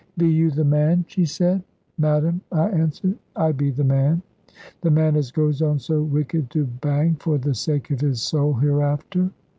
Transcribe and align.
"Be 0.17 0.27
you 0.27 0.49
the 0.49 0.65
man?" 0.65 1.05
she 1.07 1.25
said. 1.25 1.61
"Madam," 1.95 2.41
I 2.51 2.69
answered, 2.69 3.19
"I 3.35 3.51
be 3.51 3.69
the 3.69 3.83
man." 3.83 4.23
"The 4.81 4.89
man 4.89 5.15
as 5.15 5.29
goes 5.31 5.61
on 5.61 5.77
so 5.77 6.01
wicked 6.01 6.49
to 6.49 6.65
Bang, 6.65 7.13
for 7.19 7.37
the 7.37 7.53
sake 7.53 7.91
of 7.91 8.01
his 8.01 8.19
soul 8.19 8.53
hereafter?" 8.55 9.29